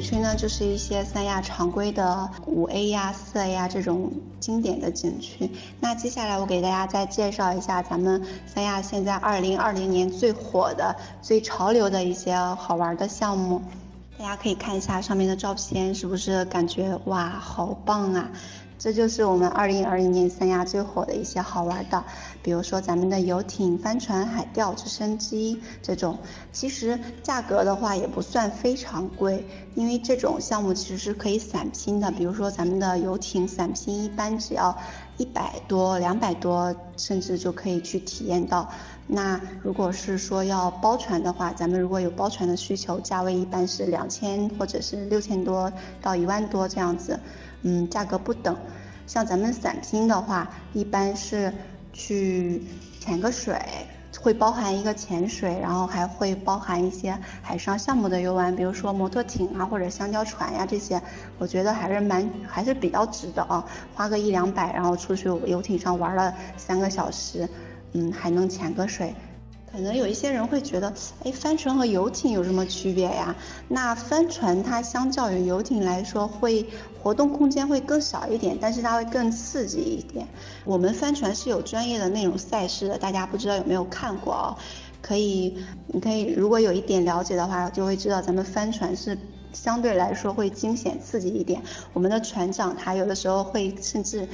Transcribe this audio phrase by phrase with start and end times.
[0.00, 4.10] 区呢，就是一些三亚常规的五 A 呀、四 A 呀这种
[4.40, 5.50] 经典的景区。
[5.80, 13.62] 那接下来我给大家再介绍一下咱们三亚现在二零二零年最火的、最潮流的一些好玩的项目。
[14.20, 18.30] 大家可以看一下上面的照片，是不是感觉哇，好棒啊！
[18.78, 22.04] 这就是我们二零二零年三亚最火的一些好玩的，
[22.42, 26.18] 比如说咱们的游艇、帆船、海钓、直升机这种。
[26.52, 32.10] 其实价格的话也不算非常贵，因为这种项目其实是可以散拼的。
[32.10, 34.76] 比如说咱们的游艇散拼一般只要
[35.16, 38.70] 一百多、两百多，甚至就可以去体验到。
[39.12, 47.18] 那如果是说要包船的话，咱们如果有包船的需求，价位一般是两千或者是六千多到一万多这样子。
[47.62, 48.56] 嗯，价格不等。
[49.06, 51.52] 像咱们散拼的话，一般是
[51.92, 52.62] 去
[53.00, 53.60] 潜个水，
[54.20, 61.02] 会包含一个潜水，然后还会包含一些海上项目的游玩，比如说摩托艇啊或者香蕉船呀这些，
[61.38, 67.48] 我觉得还是蛮还是比较值的啊，花个一两百，然后出去游艇上玩了三个小时，
[67.92, 69.14] 嗯，还能潜个水。
[69.72, 73.36] 可能有一些人会觉得，哎，帆船和游艇有什么区别呀？
[73.68, 76.66] 那帆船它相较于游艇来说，会
[77.00, 80.26] 活动空间会更小一点，但是它会更刺激一点。
[80.64, 84.56] 我们帆船是有专业的那种赛事的，大家不知道有没有看过啊？
[85.00, 89.16] 可以，你可以如果有一点了解的话，就会知道咱们帆船是
[89.52, 91.62] 相对来说会惊险刺激一点。
[91.92, 94.28] 我们的船长他有的时候会甚至。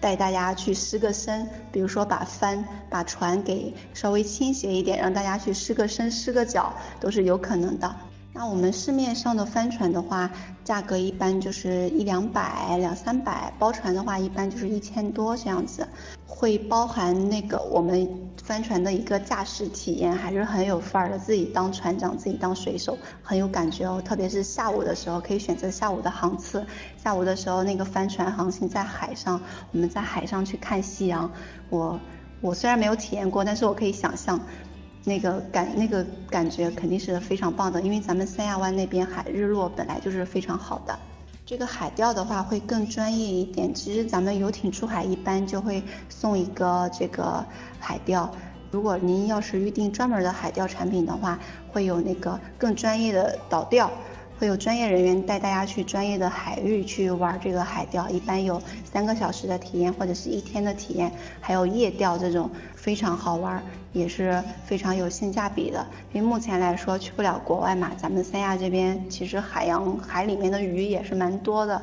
[0.00, 7.94] 带大家去湿个身，比如说把帆、把船给稍微倾斜一点，让大家去湿个身、湿个脚，都是有可能的。
[8.32, 10.30] 那我们市面上的帆船的话，
[10.64, 15.86] 价格一般就是一两百、两三百；包船的话，一般就是一千多这样子。
[16.32, 18.08] 会包含那个我们
[18.42, 21.18] 帆船的一个驾驶体验，还是很有范儿的。
[21.18, 24.00] 自己当船长，自己当水手，很有感觉哦。
[24.02, 26.64] 特别是下午的时候，可以选择下午的航次。
[26.96, 29.40] 下午的时候，那个帆船航行在海上，
[29.72, 31.30] 我们在海上去看夕阳。
[31.68, 32.00] 我
[32.40, 34.40] 我虽然没有体验过，但是我可以想象。
[35.02, 40.98] 那个感那个感觉肯定是非常棒的，因为咱们三亚湾那边海日落本来就是非常好的。
[41.50, 47.44] 这个海钓的话会更专业一点，其实咱们游艇出海一般就会送一个这个
[47.80, 48.32] 海钓。
[48.70, 51.40] 如果您要是预定专门的海钓产品的话，
[51.72, 53.90] 会有那个更专业的导钓。
[54.40, 58.58] 会有专业人员带大家去专业的海域去玩这个海钓，一般有
[58.90, 61.12] 三个小时的体验或者是一天的体验，
[61.42, 63.62] 还有夜钓这种非常好玩，
[63.92, 65.86] 也是非常有性价比的。
[66.14, 71.82] 因为目前来说去不了国外嘛，咱们三亚这边其实海洋海里面的鱼也是蛮多的。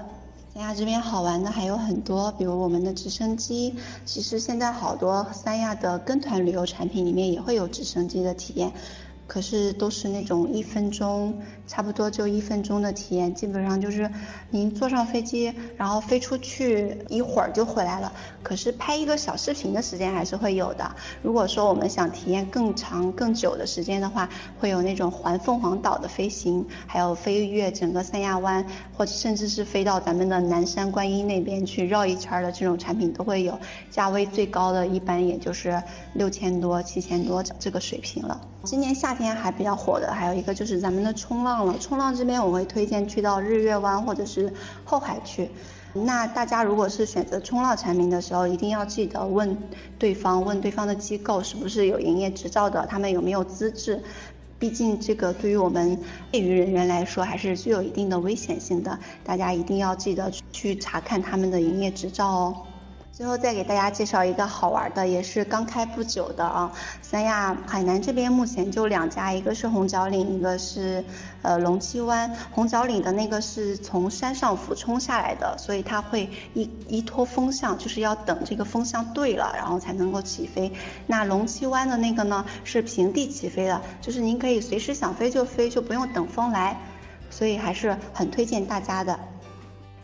[0.51, 8.71] 三亚这边好玩的还有很多，比如我们的直升机，其实现在好多三亚的跟团旅游产品里面也会有直升机的体验。
[9.27, 14.09] 可是都是那种一分钟，差不多就一分钟的体验，基本上就是
[14.49, 18.11] 您坐上飞机，然后飞出去一会儿就回来了。
[18.41, 20.95] 可是拍一个小视频的时间还是会有的。
[21.21, 33.59] 如果说我们想体验更长、更久的时间的话，会有那种环凤凰岛的飞行，还有飞越整个三亚湾，或者甚至是飞到咱们的南山观音那边去绕一圈的这种产品都会有。
[33.91, 35.83] 价位最高的一般也就是
[36.13, 38.39] 六千多、七千多这个水平了。
[38.63, 41.77] 今年夏天还比较火的，还有一个就是咱们的冲浪了。
[41.79, 44.53] 冲浪这边我会推荐去到日月湾或者是
[44.85, 45.49] 后海去。
[45.93, 49.57] 那大家如果是选择冲浪产品的时候，一定要记得问
[49.97, 54.03] 对方，问对方的机构是不是有营业执照的，他们有没有资质。
[54.59, 55.99] 毕竟这个对于我们
[56.31, 58.97] 业余人员来说，还是具有一定的危险性的。
[59.23, 62.55] 大家一定要记得去查看他们的营业执照哦。
[63.11, 66.71] 最后再给大家介绍一个好玩的，也是刚开不久的啊。
[67.01, 71.03] 三亚海南这边目前就两家，一个是红角岭，一个是
[71.41, 72.31] 呃龙栖湾。
[72.51, 80.71] 红角岭的那个是从山上俯冲下来的，所以它会依依托风向，就是要等这个风向对了，然后才能够起飞。
[81.07, 86.77] 那龙栖湾的那个呢，是平地起飞的，就是您可以随时想飞就飞，就不用等风来，
[87.31, 89.19] 所以还是很推荐大家的。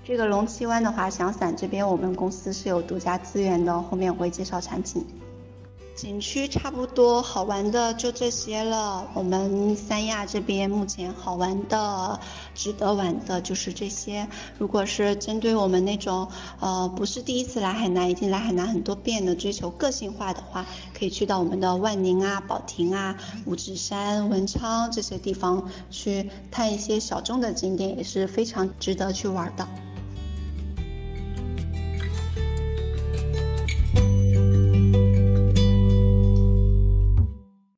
[0.06, 5.06] 这个龙栖湾的滑翔伞这边，我们公司是有独家资源的，后面我会介绍产品。
[5.96, 9.08] 景区差不多好玩的就这些了。
[9.14, 12.20] 我们三亚这边目前好玩的、
[12.54, 14.28] 值得玩的就是这些。
[14.58, 16.28] 如果是针对我们那种
[16.60, 20.66] 呃不是第一次来海南，已经来海南很多遍的，追求个性化的话，
[20.98, 23.16] 可以去到我们的万宁啊、保亭啊、
[23.46, 29.66] 五指山、文昌这些地方去探一些小众的景点，也是非常值得去玩的。